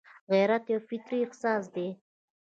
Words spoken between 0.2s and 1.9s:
غیرت یو فطري احساس دی